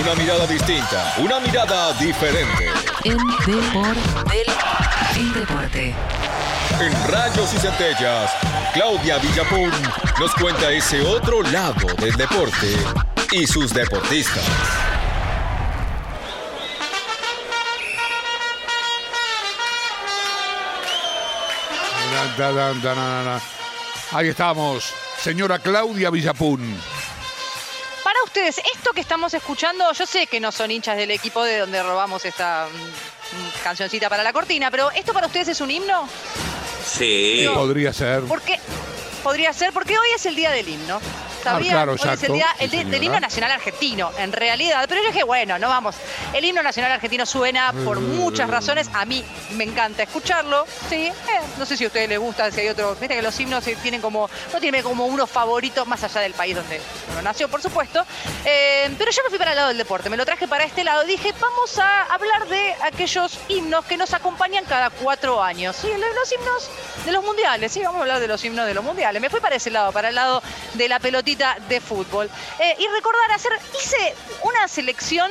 Una 0.00 0.14
mirada 0.14 0.46
distinta, 0.46 1.14
una 1.18 1.40
mirada 1.40 1.92
diferente. 1.94 2.70
En 3.04 3.16
Depor 3.16 3.96
del 4.30 4.46
el 5.16 5.32
deporte. 5.34 5.94
En 6.80 7.10
Rayos 7.10 7.52
y 7.54 7.58
Centellas, 7.58 8.30
Claudia 8.72 9.18
Villapun 9.18 9.72
nos 10.20 10.34
cuenta 10.34 10.70
ese 10.70 11.00
otro 11.00 11.42
lado 11.42 11.86
del 11.98 12.14
deporte 12.14 12.76
y 13.32 13.46
sus 13.46 13.74
deportistas. 13.74 14.44
Ahí 24.12 24.28
estamos, 24.28 24.94
señora 25.20 25.58
Claudia 25.58 26.10
Villapun. 26.10 26.97
Ustedes, 28.38 28.62
esto 28.72 28.92
que 28.92 29.00
estamos 29.00 29.34
escuchando, 29.34 29.92
yo 29.92 30.06
sé 30.06 30.28
que 30.28 30.38
no 30.38 30.52
son 30.52 30.70
hinchas 30.70 30.96
del 30.96 31.10
equipo 31.10 31.42
de 31.42 31.58
donde 31.58 31.82
robamos 31.82 32.24
esta 32.24 32.68
mm, 32.68 33.64
cancioncita 33.64 34.08
para 34.08 34.22
la 34.22 34.32
cortina, 34.32 34.70
pero 34.70 34.92
¿esto 34.92 35.12
para 35.12 35.26
ustedes 35.26 35.48
es 35.48 35.60
un 35.60 35.72
himno? 35.72 36.08
Sí. 36.86 37.44
Podría 37.52 37.92
ser. 37.92 38.22
Porque 38.28 38.60
podría 39.24 39.52
ser, 39.52 39.72
porque 39.72 39.98
hoy 39.98 40.06
es 40.14 40.24
el 40.24 40.36
día 40.36 40.52
del 40.52 40.68
himno. 40.68 41.00
¿Sabían? 41.42 41.72
claro, 41.72 41.92
hoy 41.92 41.98
es 42.12 42.22
el 42.22 42.32
día 42.32 42.48
del 42.58 43.02
himno 43.02 43.20
nacional 43.20 43.52
argentino, 43.52 44.10
en 44.18 44.32
realidad. 44.32 44.84
Pero 44.88 45.02
yo 45.02 45.08
dije, 45.08 45.24
bueno, 45.24 45.58
no 45.58 45.68
vamos. 45.68 45.96
El 46.32 46.44
himno 46.44 46.62
nacional 46.62 46.92
argentino 46.92 47.26
suena 47.26 47.72
por 47.84 48.00
muchas 48.00 48.48
razones. 48.48 48.90
A 48.94 49.04
mí 49.04 49.24
me 49.52 49.64
encanta 49.64 50.02
escucharlo. 50.02 50.66
Sí, 50.88 51.06
eh, 51.06 51.12
no 51.58 51.66
sé 51.66 51.76
si 51.76 51.84
a 51.84 51.86
ustedes 51.88 52.08
les 52.08 52.18
gusta, 52.18 52.50
si 52.50 52.60
hay 52.60 52.68
otro. 52.68 52.94
Viste 52.96 53.14
que 53.16 53.22
los 53.22 53.38
himnos 53.38 53.64
tienen 53.82 54.00
como, 54.00 54.28
no 54.52 54.60
tienen 54.60 54.82
como 54.82 55.06
unos 55.06 55.30
favoritos 55.30 55.86
más 55.86 56.02
allá 56.04 56.20
del 56.20 56.34
país 56.34 56.56
donde 56.56 56.80
uno 57.12 57.22
nació, 57.22 57.48
por 57.48 57.62
supuesto. 57.62 58.04
Eh, 58.44 58.94
pero 58.98 59.10
yo 59.10 59.22
me 59.22 59.30
fui 59.30 59.38
para 59.38 59.52
el 59.52 59.56
lado 59.56 59.68
del 59.68 59.78
deporte, 59.78 60.10
me 60.10 60.16
lo 60.16 60.24
traje 60.24 60.48
para 60.48 60.64
este 60.64 60.84
lado. 60.84 61.04
Dije, 61.04 61.34
vamos 61.40 61.78
a 61.78 62.02
hablar 62.04 62.48
de 62.48 62.74
aquellos 62.82 63.38
himnos 63.48 63.84
que 63.84 63.96
nos 63.96 64.14
acompañan 64.14 64.64
cada 64.64 64.90
cuatro 64.90 65.42
años. 65.42 65.76
Sí, 65.76 65.88
los 65.88 66.32
himnos 66.32 66.70
de 67.04 67.12
los 67.12 67.24
mundiales. 67.24 67.72
Sí, 67.72 67.80
vamos 67.80 67.98
a 67.98 68.02
hablar 68.02 68.20
de 68.20 68.28
los 68.28 68.44
himnos 68.44 68.66
de 68.66 68.74
los 68.74 68.84
mundiales. 68.84 69.20
Me 69.20 69.30
fui 69.30 69.40
para 69.40 69.56
ese 69.56 69.70
lado, 69.70 69.92
para 69.92 70.08
el 70.08 70.14
lado 70.14 70.42
de 70.74 70.88
la 70.88 70.98
de 71.36 71.80
fútbol. 71.80 72.30
Eh, 72.58 72.76
y 72.78 72.86
recordar, 72.88 73.32
hacer, 73.34 73.52
hice 73.78 74.14
una 74.42 74.68
selección. 74.68 75.30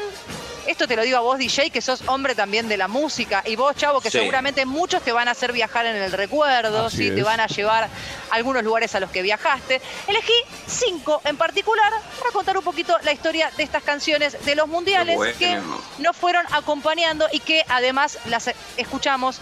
Esto 0.68 0.88
te 0.88 0.96
lo 0.96 1.04
digo 1.04 1.18
a 1.18 1.22
vos, 1.22 1.38
DJ, 1.40 1.70
que 1.70 1.82
sos 1.82 2.04
hombre 2.08 2.36
también 2.36 2.68
de 2.68 2.78
la 2.78 2.88
música, 2.88 3.42
y 3.46 3.56
vos, 3.56 3.76
Chavo, 3.76 4.02
que 4.02 4.12
Sí. 4.12 4.20
seguramente 4.20 4.66
muchos 4.66 5.02
te 5.02 5.12
van 5.12 5.28
a 5.28 5.32
hacer 5.32 5.52
viajar 5.54 5.86
en 5.86 5.96
el 5.96 6.12
recuerdo, 6.12 6.90
¿sí? 6.90 7.10
te 7.12 7.24
van 7.24 7.40
a 7.40 7.48
llevar 7.48 7.86
a 7.86 7.90
algunos 8.32 8.64
lugares 8.64 8.94
a 8.94 9.00
los 9.00 9.10
que 9.10 9.22
viajaste. 9.22 9.82
Elegí 10.08 10.34
cinco 10.68 11.22
en 11.24 11.38
particular 11.38 11.92
para 12.20 12.32
contar 12.32 12.58
un 12.58 12.64
poquito 12.64 12.96
la 13.04 13.14
historia 13.14 13.50
de 13.56 13.64
estas 13.64 13.82
canciones 13.84 14.38
de 14.46 14.56
los 14.56 14.68
mundiales 14.68 15.16
bueno. 15.16 15.38
que 15.40 15.58
nos 16.00 16.16
fueron 16.18 16.46
acompañando 16.52 17.28
y 17.32 17.40
que 17.40 17.64
además 17.70 18.20
las 18.26 18.52
escuchamos 18.76 19.40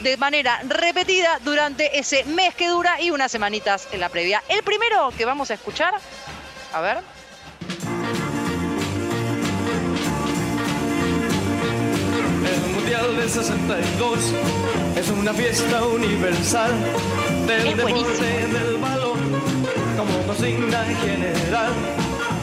de 0.00 0.16
manera 0.18 0.60
repetida 0.68 1.40
durante 1.42 1.98
ese 1.98 2.22
mes 2.26 2.54
que 2.54 2.68
dura 2.68 3.00
y 3.00 3.10
unas 3.10 3.32
semanitas 3.32 3.88
en 3.90 3.98
la 4.00 4.08
previa. 4.08 4.42
El 4.48 4.62
primero 4.62 5.12
que 5.16 5.24
vamos 5.24 5.50
a 5.50 5.54
escuchar, 5.54 5.94
a 6.72 6.80
ver. 6.80 6.98
1962 13.24 14.34
es 14.98 15.08
una 15.08 15.32
fiesta 15.32 15.82
universal 15.86 16.72
del 17.46 17.74
deporte 17.74 18.46
del 18.48 18.76
balón 18.76 19.18
como 19.96 20.26
consigna 20.26 20.84
general. 20.84 21.72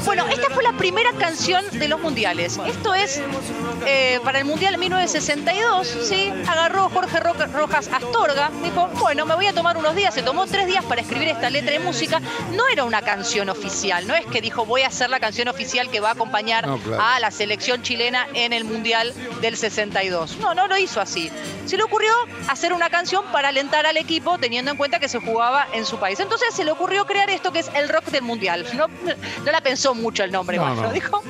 Bueno, 0.04 0.28
esta 0.28 0.50
fue 0.50 0.64
la 0.64 0.74
primera 0.74 1.12
canción 1.14 1.64
de 1.72 1.88
los 1.88 2.02
mundiales. 2.02 2.60
Esto 2.66 2.96
es 2.96 3.22
eh, 3.86 4.20
para 4.24 4.40
el 4.40 4.46
mundial 4.46 4.80
1962, 4.80 5.88
sí, 6.02 6.34
agarró 6.48 6.71
Jorge 6.90 7.20
Ro- 7.20 7.34
Rojas 7.54 7.90
Astorga, 7.92 8.52
dijo, 8.64 8.88
bueno, 9.00 9.26
me 9.26 9.36
voy 9.36 9.48
a 9.48 9.54
tomar 9.54 9.78
unos 9.78 9.96
días, 9.96 10.14
se 10.14 10.22
tomó 10.22 10.46
tres 10.48 10.68
días 10.68 10.84
para 10.86 11.02
escribir 11.02 11.30
esta 11.30 11.50
letra 11.50 11.72
de 11.72 11.80
música. 11.80 12.20
No 12.54 12.68
era 12.68 12.84
una 12.84 13.02
canción 13.02 13.50
oficial, 13.50 14.08
no 14.08 14.16
es 14.16 14.26
que 14.28 14.42
dijo, 14.42 14.66
voy 14.66 14.82
a 14.84 14.88
hacer 14.88 15.10
la 15.10 15.20
canción 15.20 15.48
oficial 15.48 15.90
que 15.90 16.00
va 16.00 16.10
a 16.10 16.14
acompañar 16.14 16.68
No, 16.68 16.78
claro. 16.78 17.02
a 17.04 17.20
la 17.20 17.32
selección 17.32 17.82
chilena 17.82 18.28
en 18.34 18.54
el 18.54 18.64
Mundial 18.66 19.14
del 19.42 19.58
62. 19.58 20.38
No, 20.38 20.54
no 20.54 20.68
lo 20.68 20.78
hizo 20.78 21.02
así. 21.02 21.32
Se 21.66 21.78
le 21.78 21.84
ocurrió 21.84 22.12
hacer 22.48 22.74
una 22.74 22.90
canción 22.90 23.24
para 23.32 23.50
alentar 23.50 23.86
al 23.86 23.98
equipo 23.98 24.38
teniendo 24.38 24.72
en 24.72 24.78
cuenta 24.78 25.00
que 25.00 25.08
se 25.10 25.20
jugaba 25.20 25.68
en 25.74 25.86
su 25.86 25.98
país. 25.98 26.20
Entonces 26.20 26.54
se 26.54 26.64
le 26.64 26.72
ocurrió 26.72 27.06
crear 27.06 27.30
esto 27.30 27.52
que 27.52 27.60
es 27.60 27.70
el 27.76 27.90
rock 27.90 28.06
del 28.06 28.24
Mundial. 28.24 28.66
No, 28.74 28.88
no 28.88 29.52
la 29.52 29.62
pensó 29.62 29.94
mucho 29.96 30.24
el 30.24 30.32
nombre, 30.32 30.58
No, 30.58 30.74
lo 30.76 30.92
dijo 30.92 31.22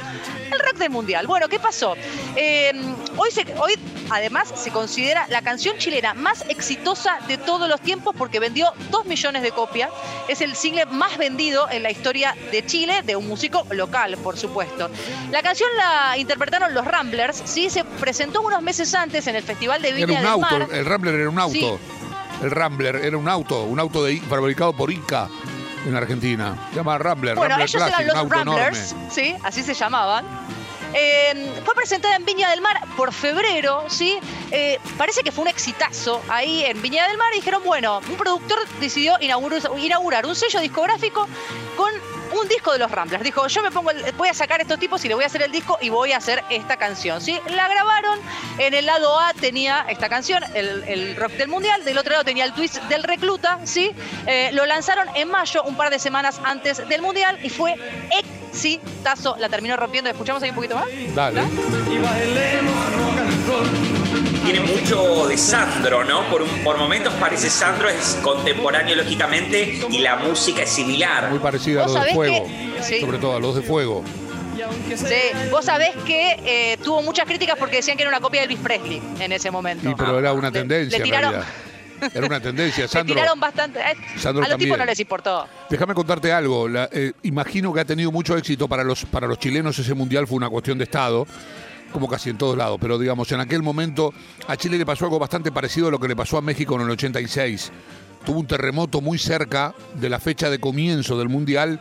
el 0.52 0.60
rock 0.60 0.76
del 0.78 0.90
mundial. 0.90 1.28
Bueno, 1.28 1.48
¿qué 1.48 1.60
pasó? 1.60 1.96
Eh, 2.36 2.72
hoy, 3.18 3.32
se- 3.32 3.46
hoy, 3.58 3.74
además, 4.10 4.52
se 4.56 4.70
considera 4.72 5.26
la 5.30 5.41
canción 5.42 5.78
chilena 5.78 6.14
más 6.14 6.44
exitosa 6.50 7.20
de 7.28 7.38
todos 7.38 7.68
los 7.68 7.82
tiempos 7.82 8.16
porque 8.18 8.40
vendió 8.40 8.72
2 8.90 9.06
millones 9.06 9.42
de 9.42 9.52
copias. 9.52 9.90
Es 10.28 10.42
el 10.42 10.56
single 10.56 10.86
más 10.88 11.18
vendido 11.18 11.70
en 11.70 11.84
la 11.84 11.92
historia 11.92 12.36
de 12.52 12.66
Chile, 12.66 13.02
de 13.04 13.16
un 13.16 13.28
músico 13.28 13.66
local, 13.72 14.18
por 14.24 14.38
supuesto. 14.38 14.90
La 15.32 15.42
canción 15.42 15.70
la 15.78 16.18
interpretaron 16.18 16.74
los 16.74 16.86
Ramblers, 16.86 17.42
¿sí? 17.46 17.70
Se 17.70 17.84
presentó 17.84 18.42
unos 18.42 18.62
meses 18.62 18.94
antes 18.94 19.28
en 19.28 19.36
el 19.36 19.44
Festival 19.44 19.82
de 19.82 19.92
Viña 19.94 20.04
Era 20.06 20.14
un 20.14 20.20
del 20.20 20.28
auto, 20.28 20.60
Mar. 20.60 20.68
el 20.72 20.86
Rambler 20.86 21.16
era 21.16 21.30
un 21.30 21.40
auto. 21.40 21.54
Sí. 21.54 21.78
El 22.44 22.52
Rambler 22.52 22.96
era 22.96 23.18
un 23.18 23.28
auto, 23.28 23.64
un 23.64 23.80
auto 23.80 24.04
de, 24.04 24.20
fabricado 24.22 24.74
por 24.74 24.92
Inca 24.92 25.30
en 25.86 25.96
Argentina. 25.96 26.56
Se 26.70 26.78
llama 26.78 26.98
Rambler, 26.98 27.36
Bueno, 27.36 27.50
Rambler 27.50 27.70
ellos 27.70 27.84
Classic, 27.84 28.00
eran 28.00 28.08
los 28.08 28.30
Ramblers, 28.30 28.92
enorme. 28.92 29.12
¿sí? 29.12 29.36
Así 29.44 29.64
se 29.64 29.74
llamaban. 29.74 30.26
Eh, 30.94 31.54
fue 31.64 31.74
presentada 31.76 32.16
en 32.16 32.26
Viña 32.26 32.50
del 32.50 32.62
Mar 32.62 32.80
por 32.98 33.14
febrero, 33.14 33.86
¿sí? 33.90 34.20
Eh, 34.52 34.80
parece 34.98 35.22
que 35.24 35.32
fue 35.32 35.44
un 35.44 35.48
exitazo 35.48 36.22
ahí 36.28 36.66
en 36.66 36.82
Viña 36.82 37.08
del 37.08 37.18
Mar 37.18 37.30
y 37.34 37.38
dijeron, 37.38 37.62
bueno, 37.64 38.02
un 38.10 38.18
productor 38.18 38.60
decidió 38.80 39.18
inaugurar, 39.22 40.26
un 40.26 40.36
sello 40.36 40.60
discográfico 40.60 41.28
con 41.78 41.92
un 42.40 42.48
disco 42.48 42.72
de 42.74 42.80
los 42.80 42.90
Ramblers. 42.92 43.24
Dijo, 43.24 43.46
yo 43.48 43.62
me 43.62 43.72
pongo, 43.72 43.92
el- 43.92 44.12
voy 44.14 44.30
a 44.30 44.34
sacar 44.34 44.62
estos 44.62 44.80
tipos 44.80 45.04
y 45.04 45.08
le 45.10 45.16
voy 45.16 45.24
a 45.24 45.28
hacer 45.28 45.42
el 45.42 45.52
disco 45.52 45.78
y 45.82 45.90
voy 45.90 46.12
a 46.14 46.18
hacer 46.18 46.44
esta 46.50 46.78
canción, 46.78 47.22
¿sí? 47.22 47.40
La 47.50 47.68
grabaron, 47.68 48.20
en 48.58 48.74
el 48.74 48.86
lado 48.86 49.20
A 49.20 49.34
tenía 49.34 49.86
esta 49.90 50.10
canción, 50.10 50.44
el, 50.54 51.16
rock 51.18 51.32
del 51.34 51.48
mundial, 51.50 51.84
del 51.84 51.98
otro 51.98 52.12
lado 52.12 52.24
tenía 52.24 52.46
el 52.46 52.54
twist 52.54 52.82
del 52.84 53.04
recluta, 53.04 53.60
¿sí? 53.66 53.92
Eh, 54.28 54.50
lo 54.54 54.66
lanzaron 54.66 55.08
en 55.16 55.30
mayo, 55.30 55.64
un 55.64 55.76
par 55.76 55.90
de 55.90 56.00
semanas 56.00 56.40
antes 56.44 56.88
del 56.88 57.02
mundial 57.02 57.38
y 57.44 57.50
fue 57.50 57.76
exitazo. 58.52 59.36
La 59.40 59.50
terminó 59.50 59.76
rompiendo, 59.78 60.10
¿escuchamos 60.10 60.44
ahí 60.44 60.50
un 60.50 60.56
poquito 60.56 60.76
más? 60.76 60.86
Dale. 61.16 61.42
Tiene 64.46 64.60
mucho 64.62 65.28
de 65.28 65.38
Sandro, 65.38 66.04
¿no? 66.04 66.24
Por, 66.30 66.42
un- 66.42 66.50
por 66.64 66.78
momentos 66.78 67.14
parece 67.20 67.50
Sandro, 67.50 67.88
es 67.90 68.18
contemporáneo 68.24 68.96
lógicamente 68.96 69.80
y 69.90 70.00
la 70.00 70.16
música 70.18 70.64
es 70.64 70.70
similar. 70.70 71.30
Muy 71.30 71.40
parecida 71.40 71.84
a 71.84 71.86
¿Vos 71.88 71.96
los 71.96 72.06
de 72.06 72.14
fuego. 72.14 72.46
que- 72.48 72.84
sí. 72.84 73.00
Sobre 73.02 73.18
todo 73.20 73.36
a 73.36 73.40
los 73.40 73.56
de 73.56 73.62
fuego. 73.62 74.04
Sí, 74.96 75.16
vos 75.50 75.66
sabés 75.66 75.92
que 76.06 76.38
eh, 76.46 76.78
tuvo 76.84 77.02
muchas 77.02 77.26
críticas 77.26 77.56
porque 77.58 77.78
decían 77.78 77.98
que 77.98 78.04
era 78.04 78.10
una 78.10 78.20
copia 78.20 78.42
de 78.42 78.46
Elvis 78.46 78.60
Presley 78.60 79.02
en 79.20 79.32
ese 79.32 79.50
momento. 79.50 79.90
Y 79.90 79.96
pero 79.96 80.20
era 80.20 80.34
una 80.34 80.50
Le- 80.50 80.60
tendencia 80.60 81.00
le 81.00 81.04
en 81.06 81.10
tiraron- 81.12 81.32
realidad. 81.32 81.48
Era 82.14 82.26
una 82.28 82.40
tendencia, 82.40 82.88
Sandro. 82.90 83.16
tiraron 83.16 83.40
bastante. 83.40 83.80
eh, 83.80 83.96
Sandro 84.18 84.44
a 84.44 84.50
los 84.50 84.58
tipos 84.58 84.78
no 84.78 84.86
les 84.86 85.00
importó. 85.00 85.48
Déjame 85.70 85.94
contarte 85.94 86.32
algo. 86.32 86.68
La- 86.68 86.90
eh, 86.92 87.14
imagino 87.24 87.74
que 87.74 87.80
ha 87.82 87.86
tenido 87.86 88.12
mucho 88.12 88.36
éxito 88.38 88.68
para 88.68 88.84
los, 88.84 89.06
para 89.06 89.28
los 89.28 89.38
chilenos. 89.40 89.78
Ese 89.80 89.94
mundial 89.94 90.28
fue 90.28 90.38
una 90.38 90.50
cuestión 90.50 90.78
de 90.78 90.84
Estado, 90.86 91.26
como 91.92 92.08
casi 92.08 92.30
en 92.30 92.38
todos 92.38 92.58
lados. 92.58 92.78
Pero 92.82 92.98
digamos, 92.98 93.32
en 93.32 93.40
aquel 93.40 93.62
momento 93.62 94.14
a 94.48 94.58
Chile 94.58 94.78
le 94.78 94.86
pasó 94.86 95.06
algo 95.06 95.20
bastante 95.20 95.52
parecido 95.52 95.88
a 95.88 95.92
lo 95.92 96.00
que 96.00 96.08
le 96.08 96.16
pasó 96.16 96.38
a 96.38 96.42
México 96.42 96.76
en 96.76 96.82
el 96.82 96.90
86. 96.92 97.72
Tuvo 98.26 98.40
un 98.40 98.48
terremoto 98.48 99.02
muy 99.02 99.18
cerca 99.18 99.74
de 99.96 100.10
la 100.10 100.20
fecha 100.20 100.50
de 100.50 100.60
comienzo 100.60 101.18
del 101.18 101.30
mundial. 101.30 101.80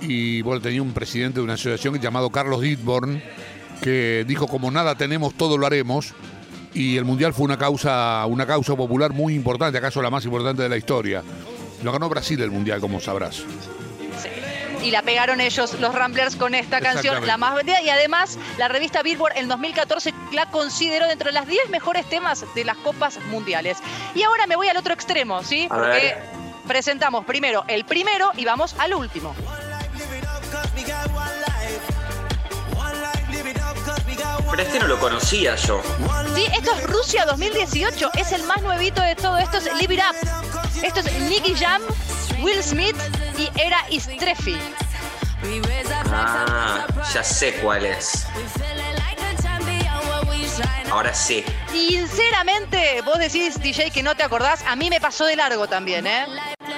Y 0.00 0.40
bueno, 0.42 0.60
tenía 0.62 0.80
un 0.82 0.92
presidente 0.92 1.40
de 1.40 1.44
una 1.44 1.54
asociación 1.54 2.00
llamado 2.00 2.30
Carlos 2.30 2.60
Ditborn, 2.62 3.22
que 3.82 4.24
dijo: 4.26 4.46
como 4.46 4.70
nada 4.70 4.94
tenemos, 4.94 5.34
todo 5.34 5.58
lo 5.58 5.66
haremos. 5.66 6.14
Y 6.72 6.96
el 6.96 7.04
mundial 7.04 7.34
fue 7.34 7.44
una 7.44 7.58
causa, 7.58 8.24
una 8.26 8.46
causa 8.46 8.76
popular 8.76 9.12
muy 9.12 9.34
importante, 9.34 9.78
acaso 9.78 10.00
la 10.00 10.10
más 10.10 10.24
importante 10.24 10.62
de 10.62 10.68
la 10.68 10.76
historia. 10.76 11.22
Lo 11.82 11.92
ganó 11.92 12.08
Brasil 12.08 12.40
el 12.40 12.50
mundial, 12.50 12.80
como 12.80 13.00
sabrás. 13.00 13.42
Y 14.82 14.90
la 14.90 15.02
pegaron 15.02 15.40
ellos, 15.42 15.78
los 15.78 15.94
Ramblers, 15.94 16.36
con 16.36 16.54
esta 16.54 16.80
canción, 16.80 17.26
la 17.26 17.36
más 17.36 17.54
vendida. 17.54 17.82
Y 17.82 17.90
además, 17.90 18.38
la 18.56 18.68
revista 18.68 19.02
Billboard 19.02 19.36
en 19.36 19.48
2014 19.48 20.14
la 20.32 20.50
consideró 20.50 21.06
dentro 21.06 21.26
de 21.26 21.32
las 21.32 21.46
10 21.46 21.68
mejores 21.68 22.08
temas 22.08 22.46
de 22.54 22.64
las 22.64 22.78
copas 22.78 23.18
mundiales. 23.30 23.76
Y 24.14 24.22
ahora 24.22 24.46
me 24.46 24.56
voy 24.56 24.68
al 24.68 24.76
otro 24.78 24.94
extremo, 24.94 25.42
¿sí? 25.42 25.66
A 25.70 25.74
Porque 25.74 25.90
ver. 25.90 26.18
presentamos 26.66 27.26
primero 27.26 27.64
el 27.68 27.84
primero 27.84 28.30
y 28.36 28.44
vamos 28.46 28.74
al 28.78 28.94
último. 28.94 29.34
Pero 34.60 34.72
este 34.72 34.80
no 34.80 34.88
lo 34.88 35.00
conocía 35.00 35.56
yo. 35.56 35.80
Sí, 36.34 36.44
esto 36.54 36.72
es 36.74 36.82
Rusia 36.82 37.24
2018, 37.24 38.10
es 38.18 38.32
el 38.32 38.42
más 38.42 38.60
nuevito 38.60 39.00
de 39.00 39.14
todo 39.14 39.38
esto, 39.38 39.56
es 39.56 39.64
Live 39.80 39.94
It 39.94 40.00
Up. 40.02 40.84
Esto 40.84 41.00
es 41.00 41.10
Nicky 41.30 41.54
Jam, 41.54 41.80
Will 42.40 42.62
Smith 42.62 42.94
y 43.38 43.48
Era 43.58 43.78
Istrefi. 43.88 44.58
Ah, 46.12 46.86
Ya 47.14 47.24
sé 47.24 47.54
cuál 47.62 47.86
es. 47.86 48.26
Ahora 50.90 51.14
sí. 51.14 51.42
Sinceramente, 51.70 53.00
vos 53.00 53.18
decís, 53.18 53.58
DJ, 53.58 53.90
que 53.90 54.02
no 54.02 54.14
te 54.14 54.24
acordás. 54.24 54.62
A 54.66 54.76
mí 54.76 54.90
me 54.90 55.00
pasó 55.00 55.24
de 55.24 55.36
largo 55.36 55.68
también, 55.68 56.06
¿eh? 56.06 56.26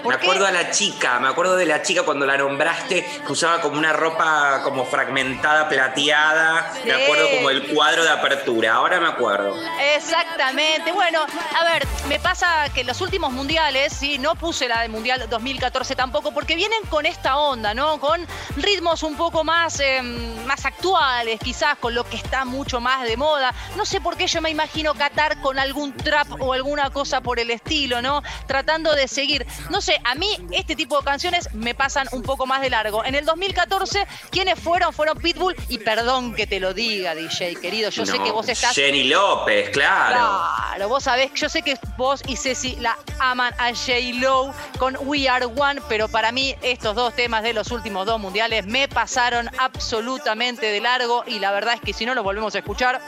Me 0.05 0.15
acuerdo 0.15 0.47
a 0.47 0.51
la 0.51 0.71
chica, 0.71 1.21
me 1.21 1.29
acuerdo 1.29 1.57
de 1.57 1.67
la 1.67 1.83
chica 1.83 2.03
cuando 2.03 2.27
la 2.27 2.37
nombraste, 2.37 3.05
que 3.25 3.33
usaba 3.33 3.61
como 3.61 3.79
una 3.79 3.93
ropa 3.93 4.61
como 4.65 4.85
fragmentada, 4.85 5.69
plateada. 5.69 6.73
Me 6.85 6.93
acuerdo 6.93 7.31
como 7.31 7.51
el 7.51 7.69
cuadro 7.69 8.03
de 8.03 8.11
apertura, 8.11 8.75
ahora 8.75 9.01
me 9.01 9.09
acuerdo. 9.09 9.57
Exactamente. 9.97 10.93
Bueno, 10.93 11.21
a 11.23 11.65
ver, 11.73 11.87
me 12.09 12.19
pasa 12.19 12.69
que 12.75 12.81
en 12.81 12.87
los 12.89 13.01
últimos 13.01 13.33
mundiales, 13.33 13.93
sí, 13.93 14.19
no 14.19 14.35
puse 14.35 14.69
la 14.69 14.81
del 14.83 14.91
Mundial 14.91 15.29
2014 15.29 15.95
tampoco, 15.95 16.33
porque 16.33 16.57
vienen 16.57 16.83
con 16.89 17.07
esta 17.07 17.39
onda, 17.39 17.75
¿no? 17.75 18.01
Con 18.01 18.27
ritmos 18.57 19.03
un 19.03 19.17
poco 19.17 19.45
más, 19.45 19.81
eh, 19.81 20.03
más 20.47 20.65
actuales, 20.65 21.39
quizás, 21.41 21.77
con 21.79 21.95
lo 21.95 22.05
que 22.05 22.17
está 22.17 22.45
mucho 22.45 22.81
más 22.81 23.05
de 23.05 23.17
moda. 23.17 23.55
No 23.77 23.85
sé 23.85 24.01
por 24.01 24.17
qué 24.17 24.27
yo 24.27 24.41
me 24.41 24.51
imagino 24.51 24.95
Qatar 24.95 25.41
con 25.41 25.59
algún 25.59 25.97
trap 25.97 26.41
o 26.41 26.53
alguna 26.53 26.91
cosa 26.91 27.21
por 27.21 27.39
el 27.39 27.51
estilo, 27.51 28.03
¿no? 28.03 28.23
Tratando 28.47 28.95
de 28.95 29.09
seguir. 29.09 29.47
No 29.71 29.81
sé, 29.81 29.92
a 30.05 30.15
mí 30.15 30.29
este 30.51 30.77
tipo 30.77 30.99
de 30.99 31.05
canciones 31.05 31.53
me 31.55 31.75
pasan 31.75 32.07
un 32.13 32.23
poco 32.23 32.47
más 32.47 32.61
de 32.61 32.71
largo. 32.71 33.05
En 33.05 33.15
el 33.15 33.25
2014, 33.25 34.07
¿quiénes 34.31 34.59
fueron? 34.59 34.93
Fueron 34.93 35.19
Pitbull 35.19 35.55
y 35.69 35.79
perdón 35.79 36.35
que 36.35 36.47
te 36.47 36.61
lo 36.61 36.75
diga, 36.75 37.15
DJ, 37.15 37.57
querido. 37.57 37.91
Yo 37.91 38.07
sé 38.07 38.19
que 38.19 38.31
vos 38.31 38.49
estás 38.49 38.75
Jenny 38.75 39.05
López, 39.05 39.71
claro. 39.71 40.15
Claro, 40.15 40.89
vos 40.89 41.05
sabés, 41.05 41.33
yo 41.35 41.49
sé 41.49 41.63
que 41.63 41.79
vos 41.97 42.23
y 42.27 42.37
Ceci 42.37 42.77
la 42.77 42.97
aman 43.19 43.55
a 43.59 43.71
J. 43.71 43.93
Lowe 44.15 44.53
con 44.79 44.97
We 45.03 45.29
Are 45.29 45.47
One, 45.47 45.81
pero 45.89 46.09
para 46.09 46.33
mí 46.33 46.55
estos 46.63 46.95
dos 46.95 47.15
temas 47.15 47.43
de 47.43 47.53
los 47.53 47.71
últimos 47.71 48.07
dos 48.07 48.19
mundiales 48.21 48.67
me 48.67 48.89
pasaron 48.89 49.51
absolutamente 49.59 50.67
de 50.67 50.81
largo 50.81 51.25
y 51.27 51.39
la 51.39 51.53
verdad 51.53 51.75
es 51.75 51.81
que 51.81 51.93
si 51.93 52.07
no 52.07 52.15
los 52.15 52.25
volvemos 52.25 52.55
a 52.55 52.59
escuchar, 52.59 53.01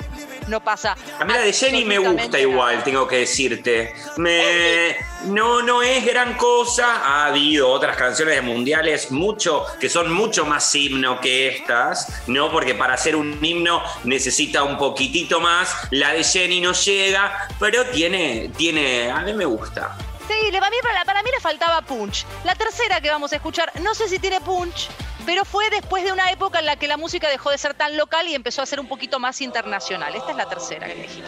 no 0.49 0.61
pasa. 0.61 0.97
A 1.19 1.25
mí 1.25 1.33
la 1.33 1.41
de 1.41 1.53
Jenny 1.53 1.85
me 1.85 1.99
gusta 1.99 2.39
igual, 2.39 2.83
tengo 2.85 3.07
que 3.07 3.19
decirte. 3.19 3.95
Me, 4.17 4.97
no, 5.27 5.63
no 5.63 5.83
es 5.83 6.05
gran 6.05 6.35
cosa. 6.35 7.03
Ha 7.05 7.27
habido 7.27 7.71
otras 7.71 7.97
canciones 7.97 8.37
de 8.37 8.43
mundiales 8.43 9.11
mucho, 9.11 9.65
que 9.81 9.89
son 9.89 10.13
mucho 10.13 10.45
más 10.45 10.75
himno 10.75 11.21
que 11.21 11.49
estas, 11.49 12.23
¿no? 12.27 12.51
Porque 12.51 12.75
para 12.75 12.95
hacer 12.95 13.17
un 13.17 13.39
himno 13.45 13.83
necesita 14.05 14.63
un 14.63 14.79
poquitito 14.79 15.41
más. 15.41 15.75
La 15.91 16.13
de 16.13 16.25
Jenny 16.25 16.61
no 16.61 16.73
llega, 16.73 17.49
pero 17.59 17.85
tiene, 17.87 18.51
tiene, 18.57 19.11
a 19.11 19.21
mí 19.21 19.33
me 19.33 19.45
gusta. 19.45 19.97
Sí, 20.29 20.51
para 20.53 20.71
mí, 20.71 20.77
para 21.05 21.23
mí 21.23 21.31
le 21.31 21.41
faltaba 21.41 21.83
punch. 21.83 22.25
La 22.45 22.55
tercera 22.55 23.01
que 23.01 23.11
vamos 23.11 23.33
a 23.33 23.37
escuchar, 23.37 23.71
no 23.83 23.95
sé 23.95 24.09
si 24.09 24.19
tiene 24.19 24.41
punch, 24.41 24.89
pero 25.25 25.45
fue 25.45 25.69
después 25.71 26.05
de 26.05 26.13
una 26.13 26.31
época 26.31 26.61
en 26.61 26.67
la 26.67 26.77
que 26.77 26.89
la 26.89 26.97
música 26.97 27.29
dejó 27.29 27.51
de 27.51 27.59
ser 27.59 27.75
tan 27.75 27.97
local 27.97 28.29
y 28.29 28.35
empezó 28.35 28.63
a 28.63 28.67
ser 28.67 28.81
un 28.81 28.89
poquito 28.89 29.19
más 29.19 29.41
internacional. 29.41 30.15
Esta 30.15 30.31
es 30.31 30.37
la 30.37 30.49
tercera 30.49 30.87
que 30.87 30.93
elegí. 30.93 31.23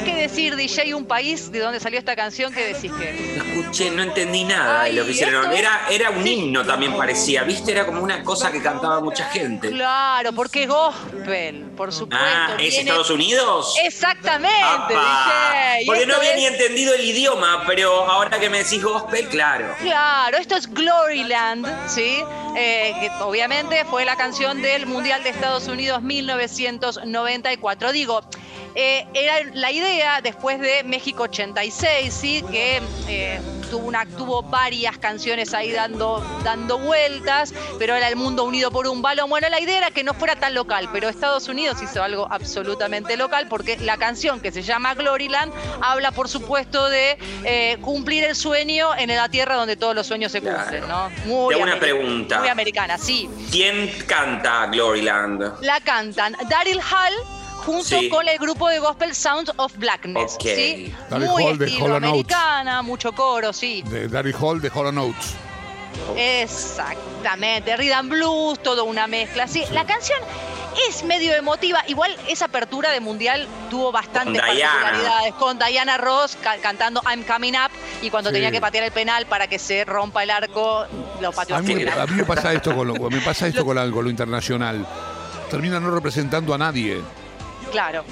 Tenés 0.00 0.14
que 0.14 0.22
decir, 0.22 0.56
DJ, 0.56 0.94
un 0.94 1.04
país 1.04 1.52
de 1.52 1.58
donde 1.58 1.78
salió 1.78 1.98
esta 1.98 2.16
canción, 2.16 2.52
¿qué 2.54 2.72
decís 2.72 2.90
que 2.92 3.10
es? 3.10 3.36
No 3.36 3.44
escuché, 3.60 3.90
no 3.90 4.02
entendí 4.02 4.44
nada 4.44 4.84
de 4.84 4.94
lo 4.94 5.04
que 5.04 5.10
hicieron. 5.10 5.44
esto 5.44 5.56
Era, 5.56 5.82
era 5.90 6.10
un 6.10 6.26
himno 6.26 6.64
también 6.64 6.96
parecía, 6.96 7.42
¿viste? 7.42 7.72
Era 7.72 7.84
como 7.84 8.00
una 8.02 8.22
cosa 8.24 8.50
que 8.50 8.62
cantaba 8.62 9.00
mucha 9.00 9.24
gente. 9.26 9.70
Claro, 9.70 10.32
porque 10.32 10.66
gospel, 10.66 11.64
por 11.76 11.92
supuesto. 11.92 12.24
Ah, 12.26 12.52
¿es 12.54 12.58
viene- 12.70 12.78
Estados 12.80 13.10
Unidos? 13.10 13.74
Exactamente. 13.84 14.94
DJ. 14.94 15.84
Porque 15.86 16.06
no 16.06 16.16
había 16.16 16.34
ni 16.36 16.46
entendido 16.46 16.94
el 16.94 17.04
idioma, 17.04 17.64
pero 17.66 17.92
ahora 18.10 18.38
que 18.40 18.48
me 18.48 18.58
decís 18.64 18.82
gospel, 18.82 19.28
claro. 19.28 19.74
Claro, 19.82 20.38
esto 20.38 20.56
es 20.56 20.66
Gloryland, 20.72 21.66
¿sí? 21.88 22.22
Eh, 22.56 22.94
que 23.00 23.10
obviamente 23.22 23.84
fue 23.84 24.04
la 24.04 24.16
canción 24.16 24.60
del 24.62 24.86
Mundial 24.86 25.22
de 25.22 25.30
Estados 25.30 25.68
Unidos 25.68 26.02
1994. 26.02 27.92
Digo, 27.92 28.22
eh, 28.74 29.06
era 29.14 29.34
la 29.54 29.70
idea 29.72 30.20
después 30.20 30.60
de 30.60 30.82
México 30.84 31.24
86, 31.24 32.12
¿sí? 32.12 32.44
Que 32.50 32.80
eh, 33.08 33.40
tuvo, 33.70 33.86
una, 33.88 34.06
tuvo 34.06 34.42
varias 34.42 34.98
canciones 34.98 35.54
ahí 35.54 35.72
dando, 35.72 36.24
dando 36.44 36.78
vueltas, 36.78 37.52
pero 37.78 37.94
era 37.94 38.08
el 38.08 38.16
mundo 38.16 38.44
unido 38.44 38.70
por 38.70 38.86
un 38.86 39.02
balón. 39.02 39.28
Bueno, 39.30 39.48
la 39.48 39.60
idea 39.60 39.78
era 39.78 39.90
que 39.90 40.04
no 40.04 40.14
fuera 40.14 40.36
tan 40.36 40.54
local, 40.54 40.88
pero 40.92 41.08
Estados 41.08 41.48
Unidos 41.48 41.82
hizo 41.82 42.02
algo 42.02 42.26
absolutamente 42.30 43.16
local 43.16 43.46
porque 43.48 43.76
la 43.78 43.96
canción 43.96 44.40
que 44.40 44.52
se 44.52 44.62
llama 44.62 44.94
Gloryland 44.94 45.52
habla, 45.82 46.12
por 46.12 46.28
supuesto, 46.28 46.88
de 46.88 47.18
eh, 47.44 47.78
cumplir 47.80 48.24
el 48.24 48.34
sueño 48.36 48.88
en 48.96 49.08
la 49.14 49.28
tierra 49.28 49.56
donde 49.56 49.76
todos 49.76 49.94
los 49.94 50.06
sueños 50.06 50.32
se 50.32 50.40
Claro. 50.40 50.58
cumplen, 50.60 50.88
¿no? 50.88 51.10
Muy 51.26 51.54
Tengo 51.54 51.64
una 51.66 51.78
pregunta. 51.78 52.40
Muy 52.40 52.48
americana, 52.48 52.98
sí. 52.98 53.28
¿Quién 53.50 53.88
canta 54.06 54.66
Gloryland? 54.66 55.60
La 55.62 55.80
cantan 55.80 56.36
Daryl 56.48 56.78
Hall 56.80 57.39
junto 57.64 57.82
Sí. 57.84 58.08
con 58.08 58.26
el 58.28 58.38
grupo 58.38 58.68
de 58.68 58.78
gospel 58.78 59.14
Sounds 59.14 59.52
of 59.56 59.76
Blackness. 59.76 60.36
¿sí? 60.40 60.94
Muy 61.10 61.44
Hall 61.44 61.58
de 61.58 61.66
estilo 61.66 61.96
americana, 61.96 62.82
mucho 62.82 63.12
coro, 63.12 63.52
sí. 63.52 63.82
De 63.86 64.08
Darry 64.08 64.34
Hall 64.38 64.60
de 64.60 64.70
Hollow 64.72 64.92
Notes. 64.92 65.34
Exactamente, 66.16 67.76
rhythm 67.76 68.08
blues, 68.08 68.62
toda 68.62 68.82
una 68.82 69.06
mezcla. 69.06 69.46
Sí, 69.46 69.64
la 69.72 69.84
canción 69.86 70.18
es 70.88 71.04
medio 71.04 71.34
emotiva. 71.34 71.82
Igual 71.88 72.16
esa 72.28 72.46
apertura 72.46 72.90
de 72.90 73.00
mundial 73.00 73.46
tuvo 73.68 73.92
bastantes 73.92 74.40
Con 74.42 74.54
Diana. 74.56 74.72
particularidades. 74.80 75.34
Con 75.34 75.58
Diana 75.58 75.98
Ross 75.98 76.36
ca- 76.40 76.56
cantando 76.58 77.02
I'm 77.08 77.22
Coming 77.24 77.54
Up 77.54 77.70
y 78.02 78.10
cuando 78.10 78.30
Sí. 78.30 78.34
tenía 78.34 78.50
que 78.50 78.60
patear 78.60 78.84
el 78.84 78.92
penal 78.92 79.26
para 79.26 79.46
que 79.48 79.58
se 79.58 79.84
rompa 79.84 80.22
el 80.22 80.30
arco, 80.30 80.86
lo 81.20 81.32
pateó 81.32 81.56
A 81.56 81.60
mí, 81.62 81.72
a 81.84 82.06
mí 82.06 82.14
me 82.14 82.24
pasa 82.24 82.52
esto 82.52 82.74
con 82.74 82.88
lo, 82.88 82.94
me 83.10 83.20
pasa 83.20 83.46
esto 83.48 83.64
con, 83.64 83.76
con 83.92 84.04
lo 84.04 84.10
internacional. 84.10 84.86
Termina 85.50 85.80
no 85.80 85.90
representando 85.90 86.54
a 86.54 86.58
nadie. 86.58 87.00
Claro. 87.70 88.04